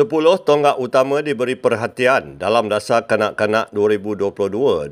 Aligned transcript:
Sepuluh 0.00 0.40
tonggak 0.40 0.80
utama 0.80 1.20
diberi 1.20 1.60
perhatian 1.60 2.40
dalam 2.40 2.72
dasar 2.72 3.04
kanak-kanak 3.04 3.68
2022-2025, 3.76 4.88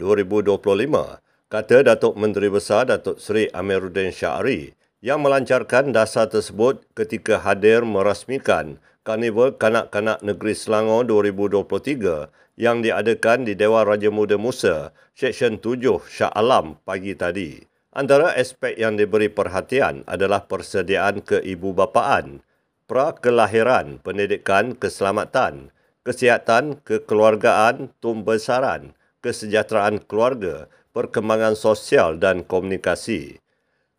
kata 1.48 1.76
Datuk 1.80 2.12
Menteri 2.20 2.52
Besar 2.52 2.92
Datuk 2.92 3.16
Seri 3.16 3.48
Amiruddin 3.48 4.12
Syahri 4.12 4.76
yang 5.00 5.24
melancarkan 5.24 5.96
dasar 5.96 6.28
tersebut 6.28 6.84
ketika 6.92 7.40
hadir 7.40 7.88
merasmikan 7.88 8.76
Karnival 9.00 9.56
Kanak-Kanak 9.56 10.20
Negeri 10.20 10.52
Selangor 10.52 11.08
2023 11.08 12.60
yang 12.60 12.84
diadakan 12.84 13.48
di 13.48 13.56
Dewan 13.56 13.88
Raja 13.88 14.12
Muda 14.12 14.36
Musa, 14.36 14.92
Seksyen 15.16 15.56
7 15.56 16.04
Shah 16.04 16.28
Alam 16.36 16.76
pagi 16.84 17.16
tadi. 17.16 17.64
Antara 17.96 18.36
aspek 18.36 18.76
yang 18.76 19.00
diberi 19.00 19.32
perhatian 19.32 20.04
adalah 20.04 20.44
persediaan 20.44 21.24
keibubapaan, 21.24 22.44
prakelahiran, 22.88 24.00
pendidikan, 24.00 24.72
keselamatan, 24.72 25.68
kesihatan, 26.08 26.80
kekeluargaan, 26.88 27.92
tumbesaran, 28.00 28.96
kesejahteraan 29.20 30.00
keluarga, 30.08 30.72
perkembangan 30.96 31.52
sosial 31.52 32.16
dan 32.16 32.40
komunikasi. 32.48 33.44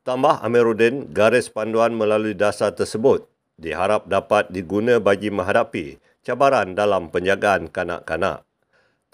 Tambah 0.01 0.41
Amiruddin, 0.41 1.13
garis 1.13 1.53
panduan 1.53 1.93
melalui 1.93 2.33
dasar 2.33 2.73
tersebut 2.73 3.29
diharap 3.61 4.09
dapat 4.09 4.49
diguna 4.49 4.97
bagi 4.97 5.29
menghadapi 5.29 6.01
cabaran 6.25 6.73
dalam 6.73 7.13
penjagaan 7.13 7.69
kanak-kanak. 7.69 8.41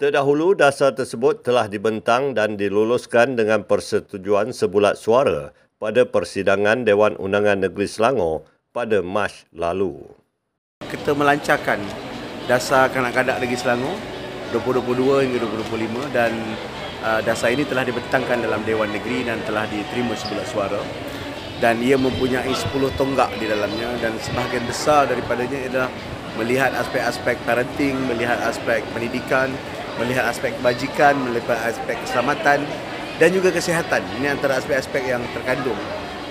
Terdahulu, 0.00 0.56
dasar 0.56 0.96
tersebut 0.96 1.44
telah 1.44 1.68
dibentang 1.68 2.32
dan 2.32 2.56
diluluskan 2.56 3.36
dengan 3.36 3.64
persetujuan 3.64 4.56
sebulat 4.56 4.96
suara 4.96 5.52
pada 5.76 6.08
persidangan 6.08 6.84
Dewan 6.84 7.16
Undangan 7.20 7.64
Negeri 7.64 7.88
Selangor 7.88 8.44
pada 8.76 9.00
Mac 9.00 9.32
lalu. 9.56 10.04
Kita 10.84 11.16
melancarkan 11.16 11.80
dasar 12.44 12.92
kanak-kanak 12.92 13.40
negeri 13.40 13.56
Selangor 13.56 13.96
2022 14.52 15.24
hingga 15.24 15.38
2025 15.72 16.12
dan 16.12 16.36
uh, 17.00 17.24
dasar 17.24 17.56
ini 17.56 17.64
telah 17.64 17.88
dibentangkan 17.88 18.44
dalam 18.44 18.60
Dewan 18.68 18.92
Negeri 18.92 19.24
dan 19.24 19.40
telah 19.48 19.64
diterima 19.72 20.12
sebelah 20.12 20.44
suara 20.44 20.82
dan 21.56 21.80
ia 21.80 21.96
mempunyai 21.96 22.52
10 22.52 22.68
tonggak 23.00 23.32
di 23.40 23.48
dalamnya 23.48 23.96
dan 24.04 24.12
sebahagian 24.20 24.68
besar 24.68 25.08
daripadanya 25.08 25.56
adalah 25.72 25.90
melihat 26.36 26.68
aspek-aspek 26.76 27.40
parenting, 27.48 27.96
melihat 28.12 28.36
aspek 28.44 28.84
pendidikan, 28.92 29.48
melihat 29.96 30.28
aspek 30.28 30.52
kebajikan, 30.60 31.16
melihat 31.24 31.56
aspek 31.64 31.96
keselamatan 32.04 32.60
dan 33.16 33.28
juga 33.32 33.48
kesihatan. 33.48 34.04
Ini 34.20 34.36
antara 34.36 34.60
aspek-aspek 34.60 35.08
yang 35.08 35.24
terkandung 35.32 35.80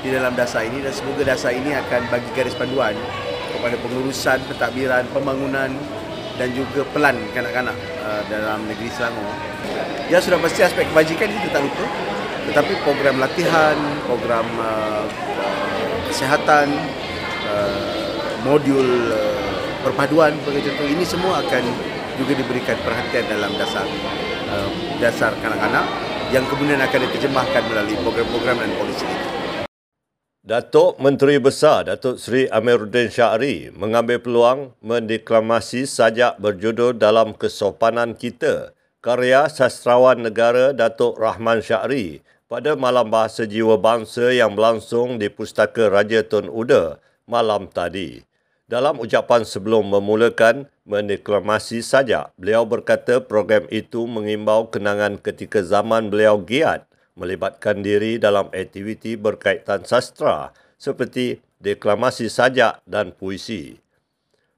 di 0.06 0.14
dalam 0.14 0.38
dasar 0.38 0.70
ini 0.70 0.86
dan 0.86 0.94
semoga 0.94 1.26
dasar 1.26 1.50
ini 1.50 1.74
akan 1.74 2.06
bagi 2.14 2.30
garis 2.38 2.54
panduan 2.54 2.94
kepada 3.58 3.74
pengurusan, 3.82 4.38
pentadbiran, 4.46 5.10
pembangunan 5.10 5.74
dan 6.38 6.48
juga 6.54 6.86
pelan 6.94 7.18
kanak-kanak 7.34 7.74
uh, 8.06 8.22
dalam 8.30 8.70
negeri 8.70 8.94
Selangor. 8.94 9.34
Ya 10.06 10.22
sudah 10.22 10.38
pasti 10.38 10.62
aspek 10.62 10.86
kebajikan 10.94 11.34
itu 11.34 11.50
tak 11.50 11.66
lupa. 11.66 11.86
Tetapi 12.46 12.74
program 12.86 13.18
latihan, 13.18 13.74
program 14.06 14.46
uh, 14.62 15.10
kesihatan, 16.14 16.70
uh, 17.50 18.06
modul 18.46 19.10
uh, 19.10 19.58
perpaduan 19.82 20.38
sebagai 20.46 20.70
contoh 20.70 20.86
ini 20.86 21.02
semua 21.02 21.42
akan 21.42 21.64
juga 22.22 22.38
diberikan 22.38 22.78
perhatian 22.86 23.26
dalam 23.26 23.50
dasar 23.58 23.90
uh, 24.54 24.70
dasar 25.02 25.34
kanak-kanak 25.42 25.90
yang 26.30 26.46
kemudian 26.46 26.78
akan 26.78 27.00
diterjemahkan 27.10 27.64
melalui 27.66 27.98
program-program 28.06 28.62
dan 28.62 28.70
polisi 28.78 29.10
itu. 29.10 29.35
Datuk 30.46 31.02
Menteri 31.02 31.42
Besar 31.42 31.90
Datuk 31.90 32.22
Seri 32.22 32.46
Amiruddin 32.46 33.10
Syahri 33.10 33.74
mengambil 33.74 34.22
peluang 34.22 34.78
mendeklamasi 34.78 35.90
sajak 35.90 36.38
berjudul 36.38 37.02
dalam 37.02 37.34
kesopanan 37.34 38.14
kita 38.14 38.70
karya 39.02 39.50
sastrawan 39.50 40.22
negara 40.22 40.70
Datuk 40.70 41.18
Rahman 41.18 41.66
Syahri 41.66 42.22
pada 42.46 42.78
malam 42.78 43.10
bahasa 43.10 43.50
jiwa 43.50 43.82
bangsa 43.82 44.38
yang 44.38 44.54
berlangsung 44.54 45.18
di 45.18 45.34
Pustaka 45.34 45.90
Raja 45.90 46.22
Tun 46.22 46.46
Uda 46.54 47.02
malam 47.26 47.66
tadi. 47.66 48.22
Dalam 48.70 49.02
ucapan 49.02 49.50
sebelum 49.50 49.98
memulakan 49.98 50.70
mendeklamasi 50.86 51.82
sajak, 51.82 52.30
beliau 52.38 52.70
berkata 52.70 53.18
program 53.18 53.66
itu 53.74 54.06
mengimbau 54.06 54.70
kenangan 54.70 55.18
ketika 55.18 55.66
zaman 55.66 56.14
beliau 56.14 56.38
giat 56.38 56.86
melibatkan 57.16 57.80
diri 57.82 58.20
dalam 58.20 58.52
aktiviti 58.52 59.16
berkaitan 59.16 59.88
sastra 59.88 60.52
seperti 60.76 61.40
deklamasi 61.64 62.28
sajak 62.28 62.84
dan 62.86 63.16
puisi. 63.16 63.80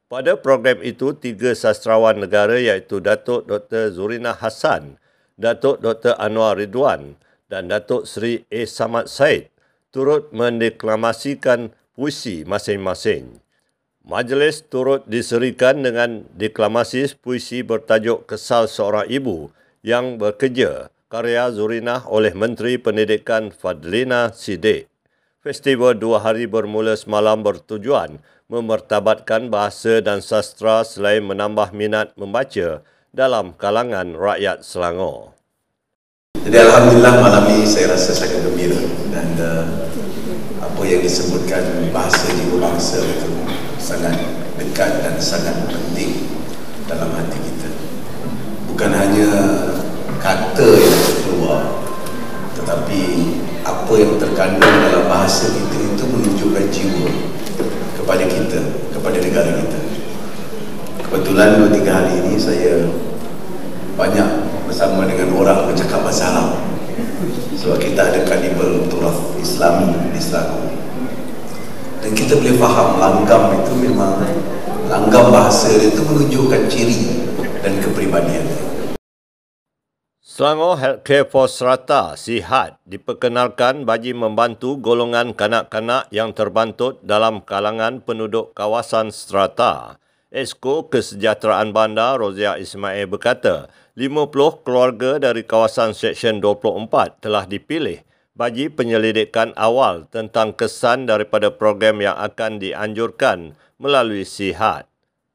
Pada 0.08 0.40
program 0.40 0.80
itu, 0.82 1.12
tiga 1.14 1.52
sastrawan 1.54 2.18
negara 2.18 2.58
iaitu 2.58 3.04
Datuk 3.04 3.46
Dr. 3.46 3.92
Zurina 3.92 4.34
Hassan, 4.34 4.98
Datuk 5.38 5.84
Dr. 5.84 6.18
Anwar 6.18 6.58
Ridwan 6.58 7.20
dan 7.52 7.68
Datuk 7.70 8.08
Seri 8.08 8.48
A. 8.50 8.64
Samad 8.64 9.12
Said 9.12 9.52
turut 9.92 10.32
mendeklamasikan 10.32 11.76
puisi 11.92 12.48
masing-masing. 12.48 13.44
Majlis 14.08 14.64
turut 14.72 15.04
diserikan 15.04 15.84
dengan 15.84 16.24
deklamasi 16.40 17.12
puisi 17.20 17.60
bertajuk 17.60 18.24
Kesal 18.24 18.72
Seorang 18.72 19.12
Ibu 19.12 19.52
yang 19.84 20.16
bekerja 20.16 20.88
karya 21.08 21.48
Zurinah 21.56 22.04
oleh 22.12 22.36
Menteri 22.36 22.76
Pendidikan 22.76 23.48
Fadlina 23.48 24.28
Siddiq. 24.36 24.92
Festival 25.40 25.96
dua 25.96 26.20
hari 26.20 26.44
bermula 26.52 27.00
semalam 27.00 27.40
bertujuan 27.40 28.20
memertabatkan 28.52 29.48
bahasa 29.48 30.04
dan 30.04 30.20
sastra 30.20 30.84
selain 30.84 31.24
menambah 31.24 31.72
minat 31.72 32.12
membaca 32.20 32.84
dalam 33.16 33.56
kalangan 33.56 34.20
rakyat 34.20 34.68
Selangor. 34.68 35.32
Jadi 36.44 36.60
Alhamdulillah 36.60 37.16
malam 37.24 37.44
ini 37.56 37.64
saya 37.64 37.96
rasa 37.96 38.12
sangat 38.12 38.44
gembira 38.44 38.76
dan 39.08 39.28
uh, 39.40 39.64
apa 40.60 40.82
yang 40.84 41.00
disebutkan 41.00 41.88
bahasa 41.96 42.28
jiwa 42.36 42.68
bangsa 42.68 43.00
itu 43.00 43.32
sangat 43.80 44.12
dekat 44.60 44.92
dan 45.00 45.16
sangat 45.24 45.56
penting 45.72 46.28
dalam 46.84 47.08
hati 47.16 47.40
kita. 47.40 47.72
Bukan 48.68 48.92
hanya 48.92 49.32
kata 50.18 50.68
terkandung 54.38 54.70
dalam 54.86 55.10
bahasa 55.10 55.50
kita 55.50 55.98
itu 55.98 56.04
menunjukkan 56.14 56.70
jiwa 56.70 57.10
kepada 57.98 58.22
kita 58.30 58.62
kepada 58.94 59.18
negara 59.18 59.50
kita. 59.50 59.80
Kebetulan 61.02 61.58
dua 61.58 61.74
tiga 61.74 61.92
hari 61.98 62.22
ini 62.22 62.38
saya 62.38 62.86
banyak 63.98 64.30
bersama 64.70 65.10
dengan 65.10 65.34
orang 65.42 65.66
bercakap 65.66 66.06
bahasa 66.06 66.30
Arab. 66.30 66.54
Sebab 67.58 67.82
kita 67.82 68.14
ada 68.14 68.22
kanibal 68.30 68.86
turaf 68.86 69.18
Islami 69.42 69.90
di 70.14 70.22
Selangor. 70.22 70.70
Dan 72.06 72.14
kita 72.14 72.38
boleh 72.38 72.62
faham 72.62 73.02
langgam 73.02 73.58
itu 73.58 73.74
memang 73.90 74.22
langgam 74.86 75.34
bahasa 75.34 75.74
itu 75.82 75.98
menunjukkan 76.06 76.70
ciri 76.70 77.26
dan 77.66 77.74
kepribadian 77.82 78.46
Selangor 80.38 80.78
Healthcare 80.78 81.26
for 81.26 81.50
Serata 81.50 82.14
Sihat 82.14 82.78
diperkenalkan 82.86 83.90
bagi 83.90 84.14
membantu 84.14 84.78
golongan 84.78 85.34
kanak-kanak 85.34 86.14
yang 86.14 86.30
terbantut 86.30 87.02
dalam 87.02 87.42
kalangan 87.42 88.06
penduduk 88.06 88.54
kawasan 88.54 89.10
Strata. 89.10 89.98
Esko 90.30 90.94
Kesejahteraan 90.94 91.74
Bandar 91.74 92.22
Rozia 92.22 92.54
Ismail 92.62 93.10
berkata, 93.10 93.74
50 93.98 94.62
keluarga 94.62 95.18
dari 95.18 95.42
kawasan 95.42 95.98
Seksyen 95.98 96.38
24 96.38 97.18
telah 97.18 97.50
dipilih 97.50 98.06
bagi 98.38 98.70
penyelidikan 98.70 99.58
awal 99.58 100.06
tentang 100.14 100.54
kesan 100.54 101.10
daripada 101.10 101.50
program 101.50 101.98
yang 101.98 102.14
akan 102.14 102.62
dianjurkan 102.62 103.58
melalui 103.82 104.22
Sihat. 104.22 104.86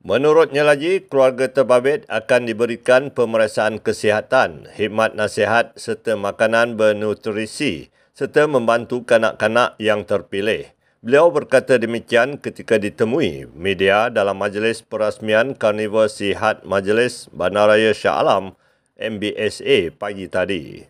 Menurutnya 0.03 0.67
lagi, 0.67 0.99
keluarga 1.07 1.47
terbabit 1.47 2.11
akan 2.11 2.51
diberikan 2.51 3.15
pemeriksaan 3.15 3.79
kesihatan, 3.79 4.67
khidmat 4.75 5.15
nasihat 5.15 5.71
serta 5.79 6.19
makanan 6.19 6.75
bernutrisi 6.75 7.87
serta 8.11 8.51
membantu 8.51 9.07
kanak-kanak 9.07 9.79
yang 9.79 10.03
terpilih. 10.03 10.67
Beliau 11.07 11.31
berkata 11.31 11.79
demikian 11.79 12.35
ketika 12.35 12.83
ditemui 12.83 13.47
media 13.55 14.11
dalam 14.11 14.43
majlis 14.43 14.83
perasmian 14.83 15.55
Karnival 15.55 16.11
Sihat 16.11 16.67
Majlis 16.67 17.31
Bandaraya 17.31 17.95
Shah 17.95 18.27
Alam 18.27 18.59
MBSA 18.99 19.95
pagi 20.03 20.27
tadi. 20.27 20.83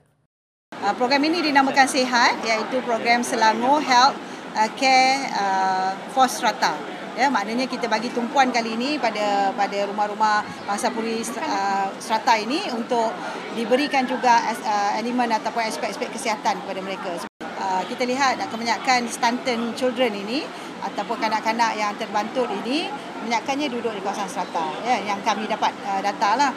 Uh, 0.72 0.94
program 0.96 1.20
ini 1.28 1.44
dinamakan 1.52 1.84
Sihat 1.84 2.40
iaitu 2.48 2.80
program 2.80 3.20
Selangor 3.20 3.84
Health 3.84 4.16
uh, 4.56 4.72
Care 4.80 5.28
uh, 5.36 5.92
for 6.16 6.24
Strata 6.32 6.91
ya 7.22 7.30
maknanya 7.30 7.70
kita 7.70 7.86
bagi 7.86 8.10
tumpuan 8.10 8.50
kali 8.50 8.74
ini 8.74 8.98
pada 8.98 9.54
pada 9.54 9.78
rumah-rumah 9.86 10.42
bangsa 10.66 10.90
puri 10.90 11.22
uh, 11.22 11.86
strata 12.02 12.34
ini 12.34 12.66
untuk 12.74 13.14
diberikan 13.54 14.02
juga 14.02 14.42
uh, 14.42 14.98
elemen 14.98 15.30
ataupun 15.30 15.62
aspek-aspek 15.62 16.10
kesihatan 16.10 16.58
kepada 16.66 16.82
mereka. 16.82 17.22
Uh, 17.38 17.86
kita 17.86 18.02
lihat 18.10 18.42
kebanyakan 18.50 19.06
stunted 19.06 19.54
children 19.78 20.18
ini 20.18 20.42
ataupun 20.82 21.14
kanak-kanak 21.22 21.78
yang 21.78 21.94
terbantut 21.94 22.50
ini 22.66 22.90
kebanyakannya 22.90 23.70
duduk 23.70 23.94
di 23.94 24.02
kawasan 24.02 24.26
strata. 24.26 24.74
Ya 24.82 24.98
yang 25.06 25.22
kami 25.22 25.46
dapat 25.46 25.70
uh, 25.86 26.02
data 26.02 26.34
lah. 26.34 26.50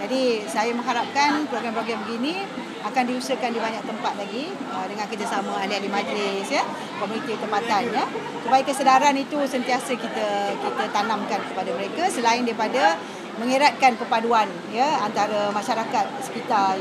Jadi 0.00 0.48
saya 0.48 0.72
mengharapkan 0.72 1.44
program-program 1.44 2.08
begini 2.08 2.40
akan 2.86 3.02
diusahakan 3.10 3.50
di 3.50 3.60
banyak 3.60 3.82
tempat 3.82 4.14
lagi 4.14 4.50
uh, 4.70 4.86
dengan 4.86 5.06
kerjasama 5.10 5.58
ahli-ahli 5.58 5.90
majlis 5.90 6.48
ya, 6.48 6.62
komuniti 7.02 7.34
tempatan 7.34 7.82
ya. 7.90 8.04
Supaya 8.46 8.62
kesedaran 8.62 9.14
itu 9.18 9.38
sentiasa 9.42 9.92
kita 9.98 10.54
kita 10.54 10.84
tanamkan 10.94 11.42
kepada 11.42 11.70
mereka 11.74 12.06
selain 12.06 12.46
daripada 12.46 12.94
mengeratkan 13.36 13.98
perpaduan 14.00 14.48
ya 14.72 15.04
antara 15.04 15.52
masyarakat 15.52 16.04
sekitar. 16.24 16.80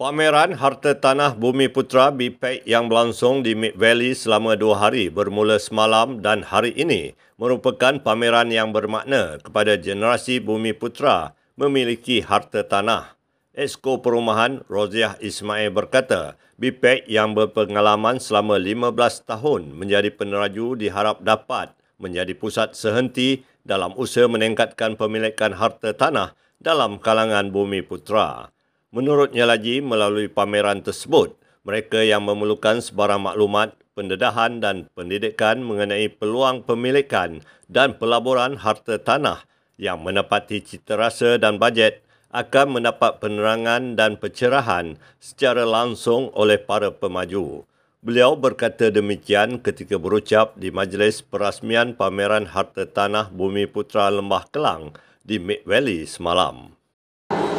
Pameran 0.00 0.56
Harta 0.56 0.96
Tanah 0.96 1.36
Bumi 1.36 1.68
Putra 1.68 2.08
BPEC 2.08 2.64
yang 2.64 2.88
berlangsung 2.88 3.44
di 3.44 3.52
Mid 3.52 3.76
Valley 3.76 4.16
selama 4.16 4.56
dua 4.56 4.88
hari 4.88 5.12
bermula 5.12 5.60
semalam 5.60 6.24
dan 6.24 6.40
hari 6.40 6.72
ini 6.72 7.12
merupakan 7.36 8.00
pameran 8.00 8.48
yang 8.48 8.72
bermakna 8.72 9.36
kepada 9.44 9.76
generasi 9.76 10.40
Bumi 10.40 10.72
Putra 10.72 11.36
memiliki 11.52 12.24
harta 12.24 12.64
tanah. 12.64 13.19
Esko 13.50 13.98
Perumahan 13.98 14.62
Roziah 14.70 15.18
Ismail 15.18 15.74
berkata, 15.74 16.38
BPEC 16.54 17.10
yang 17.10 17.34
berpengalaman 17.34 18.22
selama 18.22 18.54
15 18.54 18.94
tahun 19.26 19.74
menjadi 19.74 20.14
peneraju 20.14 20.78
diharap 20.78 21.18
dapat 21.26 21.74
menjadi 21.98 22.30
pusat 22.38 22.78
sehenti 22.78 23.42
dalam 23.66 23.90
usaha 23.98 24.30
meningkatkan 24.30 24.94
pemilikan 24.94 25.50
harta 25.58 25.90
tanah 25.90 26.38
dalam 26.62 27.02
kalangan 27.02 27.50
Bumi 27.50 27.82
Putra. 27.82 28.54
Menurutnya 28.94 29.50
lagi, 29.50 29.82
melalui 29.82 30.30
pameran 30.30 30.86
tersebut, 30.86 31.34
mereka 31.66 32.06
yang 32.06 32.22
memerlukan 32.22 32.78
sebarang 32.78 33.18
maklumat, 33.18 33.74
pendedahan 33.98 34.62
dan 34.62 34.86
pendidikan 34.94 35.58
mengenai 35.66 36.06
peluang 36.06 36.62
pemilikan 36.62 37.42
dan 37.66 37.98
pelaburan 37.98 38.62
harta 38.62 39.02
tanah 39.02 39.42
yang 39.74 40.06
menepati 40.06 40.62
cita 40.62 40.94
rasa 40.94 41.34
dan 41.34 41.58
bajet 41.58 42.06
akan 42.30 42.78
mendapat 42.78 43.18
penerangan 43.18 43.98
dan 43.98 44.14
pencerahan 44.14 44.94
secara 45.18 45.66
langsung 45.66 46.30
oleh 46.38 46.62
para 46.62 46.94
pemaju. 46.94 47.66
Beliau 48.00 48.32
berkata 48.32 48.88
demikian 48.88 49.60
ketika 49.60 50.00
berucap 50.00 50.56
di 50.56 50.72
majlis 50.72 51.20
perasmian 51.20 51.92
pameran 51.92 52.48
harta 52.48 52.88
tanah 52.88 53.28
Bumi 53.28 53.68
Putra 53.68 54.08
Lembah 54.08 54.48
Kelang 54.48 54.96
di 55.20 55.36
Mid 55.36 55.68
Valley 55.68 56.08
semalam. 56.08 56.72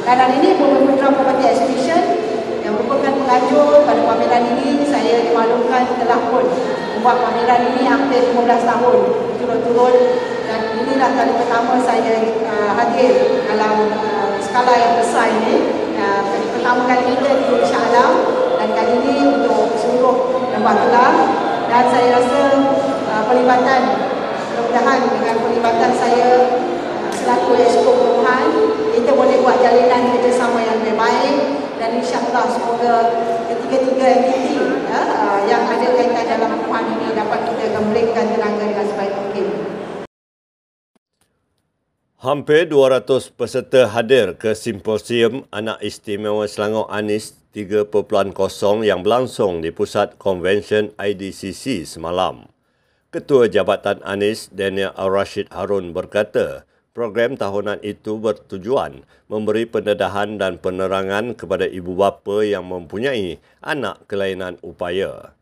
Kadang 0.02 0.42
ini 0.42 0.58
Bumi 0.58 0.90
Putra 0.90 1.14
Property 1.14 1.46
Exhibition 1.46 2.02
yang 2.66 2.74
merupakan 2.74 3.14
pengajuk 3.14 3.86
pada 3.86 4.02
pameran 4.02 4.44
ini 4.58 4.82
saya 4.90 5.22
dimaklumkan 5.22 5.86
telah 6.02 6.20
pun 6.34 6.46
membuat 6.98 7.22
pameran 7.22 7.62
ini 7.78 7.86
hampir 7.86 8.26
15 8.34 8.66
tahun 8.66 8.98
turut-turut 9.38 9.96
dan 10.50 10.62
inilah 10.74 11.12
kali 11.16 11.34
pertama 11.38 11.74
saya 11.86 12.18
uh, 12.50 12.72
hadir 12.82 13.14
dalam 13.46 13.94
uh, 13.94 14.21
skala 14.52 14.76
yang 14.76 15.00
besar 15.00 15.32
ini 15.32 15.64
uh, 15.96 16.28
pertama 16.28 16.84
kali 16.84 17.16
kita 17.16 17.40
di 17.40 17.64
Shah 17.64 17.88
Alam 17.88 18.12
dan 18.60 18.70
kali 18.76 19.00
ini 19.00 19.24
untuk 19.32 19.80
seluruh 19.80 20.44
lembah 20.52 20.76
kelam 20.76 21.16
dan 21.72 21.88
saya 21.88 22.20
rasa 22.20 22.60
uh, 23.08 23.24
pelibatan 23.32 23.82
mudah-mudahan 24.52 25.08
dengan 25.08 25.36
pelibatan 25.40 25.92
saya 25.96 26.30
selaku 27.16 27.64
Exco 27.64 27.96
Perumahan 27.96 28.52
kita 28.92 29.16
boleh 29.16 29.40
buat 29.40 29.56
jalinan 29.64 30.20
kerjasama 30.20 30.60
yang 30.60 30.84
lebih 30.84 31.00
baik 31.00 31.36
dan 31.80 31.96
insyaAllah 31.96 32.52
semoga 32.52 33.08
ketiga-tiga 33.48 34.20
entiti 34.20 34.60
ya, 34.60 35.00
uh, 35.00 35.48
yang 35.48 35.64
ada 35.64 35.96
kaitan 35.96 36.28
dalam 36.28 36.60
perumahan 36.60 36.92
ini 37.00 37.16
dapat 37.16 37.40
kita 37.56 37.72
gembringkan 37.72 38.36
tenaga 38.36 38.68
dengan 38.68 38.84
sebaik 38.84 39.16
mungkin. 39.16 39.80
Hampir 42.22 42.70
200 42.70 43.34
peserta 43.34 43.90
hadir 43.90 44.38
ke 44.38 44.54
simposium 44.54 45.50
Anak 45.50 45.82
Istimewa 45.82 46.46
Selangor 46.46 46.86
Anis 46.94 47.34
3.0 47.50 47.90
yang 48.86 49.02
berlangsung 49.02 49.66
di 49.66 49.74
Pusat 49.74 50.22
Convention 50.22 50.94
IDCC 51.02 51.82
semalam. 51.82 52.46
Ketua 53.10 53.50
Jabatan 53.50 54.06
Anis 54.06 54.54
Daniel 54.54 54.94
Al-Rashid 55.02 55.50
Harun 55.50 55.98
berkata, 55.98 56.70
Program 56.94 57.42
tahunan 57.42 57.82
itu 57.82 58.22
bertujuan 58.22 59.02
memberi 59.26 59.66
pendedahan 59.66 60.38
dan 60.38 60.62
penerangan 60.62 61.34
kepada 61.34 61.66
ibu 61.66 61.98
bapa 61.98 62.46
yang 62.46 62.70
mempunyai 62.70 63.42
anak 63.66 64.06
kelainan 64.06 64.62
upaya. 64.62 65.34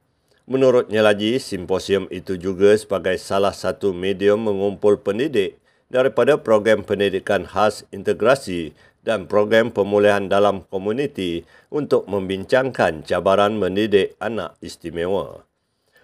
Menurutnya 0.48 1.04
lagi, 1.04 1.44
simposium 1.44 2.08
itu 2.08 2.40
juga 2.40 2.72
sebagai 2.80 3.20
salah 3.20 3.52
satu 3.52 3.92
medium 3.92 4.48
mengumpul 4.48 4.96
pendidik 4.96 5.59
daripada 5.90 6.38
program 6.38 6.86
pendidikan 6.86 7.50
khas 7.50 7.84
integrasi 7.90 8.78
dan 9.02 9.26
program 9.26 9.74
pemulihan 9.74 10.30
dalam 10.30 10.62
komuniti 10.70 11.44
untuk 11.74 12.06
membincangkan 12.06 13.02
cabaran 13.04 13.58
mendidik 13.58 14.14
anak 14.22 14.54
istimewa. 14.62 15.50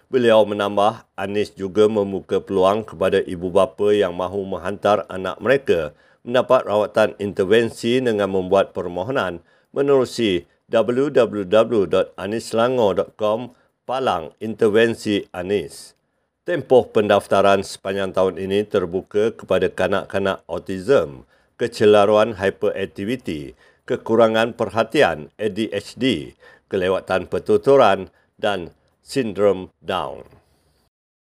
Beliau 0.06 0.46
menambah, 0.46 1.02
Anis 1.18 1.50
juga 1.50 1.90
membuka 1.90 2.38
peluang 2.38 2.86
kepada 2.86 3.18
ibu 3.26 3.50
bapa 3.50 3.90
yang 3.90 4.14
mahu 4.14 4.46
menghantar 4.46 5.02
anak 5.10 5.34
mereka 5.42 5.98
mendapat 6.22 6.62
rawatan 6.62 7.18
intervensi 7.18 7.98
dengan 7.98 8.30
membuat 8.30 8.70
permohonan 8.70 9.42
menerusi 9.74 10.46
www.anislangor.com 10.70 13.40
palang 13.82 14.30
intervensi 14.38 15.26
Anis. 15.34 15.95
Tempoh 16.46 16.86
pendaftaran 16.94 17.66
sepanjang 17.66 18.14
tahun 18.14 18.38
ini 18.38 18.62
terbuka 18.62 19.34
kepada 19.34 19.66
kanak-kanak 19.66 20.46
autism, 20.46 21.26
kecelaruan 21.58 22.38
hyperactivity, 22.38 23.58
kekurangan 23.82 24.54
perhatian 24.54 25.34
ADHD, 25.42 26.38
kelewatan 26.70 27.26
pertuturan 27.26 28.14
dan 28.38 28.70
sindrom 29.02 29.74
Down. 29.82 30.35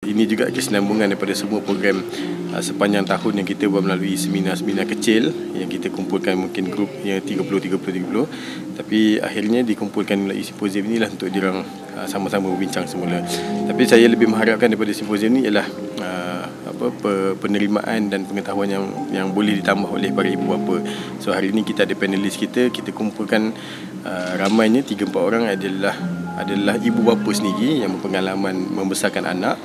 Ini 0.01 0.25
juga 0.25 0.49
kesinambungan 0.49 1.13
daripada 1.13 1.29
semua 1.37 1.61
program 1.61 2.01
uh, 2.49 2.57
sepanjang 2.57 3.05
tahun 3.05 3.37
yang 3.37 3.45
kita 3.45 3.69
buat 3.69 3.85
melalui 3.85 4.17
seminar-seminar 4.17 4.89
kecil 4.89 5.29
yang 5.53 5.69
kita 5.69 5.93
kumpulkan 5.93 6.41
mungkin 6.41 6.73
grup 6.73 6.89
yang 7.05 7.21
30-30-30 7.21 8.81
tapi 8.81 9.21
akhirnya 9.21 9.61
dikumpulkan 9.61 10.17
melalui 10.25 10.41
simposium 10.41 10.89
inilah 10.89 11.05
untuk 11.05 11.29
dirang 11.29 11.61
uh, 11.93 12.09
sama-sama 12.09 12.49
berbincang 12.49 12.89
semula. 12.89 13.21
Tapi 13.69 13.85
saya 13.85 14.09
lebih 14.09 14.25
mengharapkan 14.25 14.73
daripada 14.73 14.89
simposium 14.89 15.37
ini 15.37 15.45
ialah 15.45 15.69
uh, 16.01 16.43
apa 16.49 17.37
penerimaan 17.37 18.09
dan 18.09 18.25
pengetahuan 18.25 18.73
yang 18.73 18.85
yang 19.13 19.27
boleh 19.29 19.61
ditambah 19.61 19.85
oleh 19.85 20.09
para 20.09 20.33
ibu 20.33 20.49
bapa. 20.49 20.81
So 21.21 21.29
hari 21.29 21.53
ini 21.53 21.61
kita 21.61 21.85
ada 21.85 21.93
panelis 21.93 22.41
kita, 22.41 22.73
kita 22.73 22.89
kumpulkan 22.89 23.53
uh, 24.01 24.33
ramainya 24.41 24.81
3 24.81 24.97
4 24.97 25.13
orang 25.13 25.45
adalah 25.45 25.93
adalah 26.41 26.73
ibu 26.81 27.05
bapa 27.05 27.29
sendiri 27.29 27.85
yang 27.85 27.93
berpengalaman 28.01 28.65
membesarkan 28.73 29.29
anak 29.29 29.61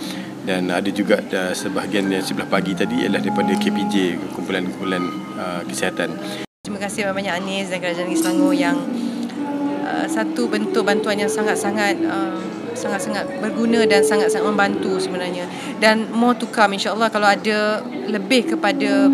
dan 0.47 0.71
ada 0.71 0.87
juga 0.95 1.19
ada 1.19 1.51
sebahagian 1.51 2.07
yang 2.07 2.23
sebelah 2.23 2.47
pagi 2.47 2.73
tadi 2.73 3.03
ialah 3.03 3.19
daripada 3.19 3.51
KPJ 3.59 4.15
kumpulan-kumpulan 4.31 5.03
uh, 5.35 5.61
kesihatan. 5.67 6.15
Terima 6.63 6.79
kasih 6.79 7.11
banyak 7.11 7.35
Anis 7.35 7.75
dan 7.75 7.83
Kerajaan 7.83 8.07
Negeri 8.07 8.23
Selangor 8.23 8.55
yang 8.55 8.79
uh, 9.83 10.07
satu 10.07 10.47
bentuk 10.47 10.87
bantuan 10.87 11.19
yang 11.19 11.31
sangat-sangat 11.31 11.99
uh, 12.07 12.39
sangat-sangat 12.77 13.41
berguna 13.41 13.89
dan 13.89 14.05
sangat-sangat 14.05 14.47
membantu 14.47 15.01
sebenarnya. 15.01 15.49
Dan 15.81 16.13
more 16.13 16.37
to 16.37 16.47
come 16.53 16.77
insyaallah 16.77 17.09
kalau 17.09 17.27
ada 17.27 17.83
lebih 18.07 18.55
kepada 18.55 19.09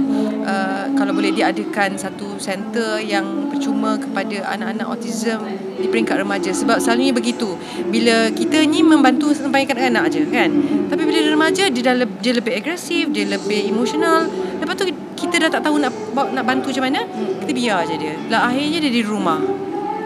uh, 0.45 0.85
kalau 0.99 1.15
boleh 1.15 1.33
diadakan 1.33 1.97
satu 1.97 2.37
center 2.37 2.99
yang 3.01 3.49
percuma 3.49 3.97
kepada 3.97 4.43
anak-anak 4.59 4.87
autism 4.91 5.47
di 5.79 5.87
peringkat 5.87 6.21
remaja. 6.21 6.51
Sebab 6.51 6.83
selalunya 6.83 7.15
begitu. 7.15 7.55
Bila 7.89 8.29
kita 8.35 8.67
ni 8.67 8.83
membantu 8.83 9.31
sampai 9.33 9.65
kanak-kanak 9.65 10.11
aja 10.11 10.21
kan? 10.29 10.51
Tapi 10.91 11.03
remaja 11.43 11.67
dia 11.75 11.83
dah 11.83 11.97
lebih, 12.07 12.17
dia 12.23 12.33
lebih 12.39 12.55
agresif 12.55 13.11
dia 13.11 13.27
lebih 13.27 13.67
emosional 13.67 14.31
lepas 14.63 14.79
tu 14.79 14.87
kita 15.19 15.43
dah 15.43 15.51
tak 15.51 15.67
tahu 15.67 15.83
nak 15.83 15.91
nak 16.15 16.45
bantu 16.47 16.71
macam 16.71 16.87
mana 16.87 17.03
kita 17.43 17.51
biar 17.55 17.77
aja 17.87 17.95
dia. 17.95 18.15
Lah 18.27 18.51
akhirnya 18.51 18.79
dia 18.83 18.91
di 18.91 19.03
rumah. 19.07 19.39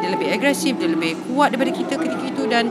Dia 0.01 0.13
lebih 0.13 0.29
agresif 0.29 0.77
dia 0.77 0.93
lebih 0.93 1.17
kuat 1.29 1.57
daripada 1.57 1.73
kita 1.73 1.97
ketika 1.97 2.25
itu 2.25 2.45
dan 2.45 2.69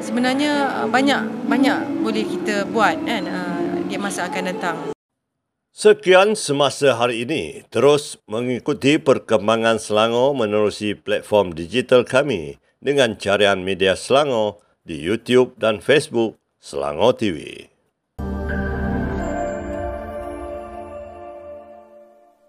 sebenarnya 0.00 0.84
uh, 0.84 0.88
banyak 0.88 1.48
banyak 1.48 2.00
boleh 2.00 2.24
kita 2.24 2.64
buat 2.68 2.96
kan? 3.04 3.22
Uh, 3.28 3.76
dia 3.88 4.00
masa 4.00 4.24
akan 4.28 4.42
datang. 4.56 4.76
Sekian 5.70 6.32
semasa 6.32 6.96
hari 6.96 7.28
ini. 7.28 7.64
Terus 7.68 8.16
mengikuti 8.24 8.96
perkembangan 8.96 9.76
Selangor 9.76 10.32
menerusi 10.32 10.96
platform 10.96 11.52
digital 11.52 12.08
kami 12.08 12.56
dengan 12.80 13.20
carian 13.20 13.60
media 13.60 13.92
Selangor 14.00 14.64
di 14.80 14.96
YouTube 14.96 15.60
dan 15.60 15.84
Facebook 15.84 16.39
Selangor 16.60 17.16
TV. 17.16 17.70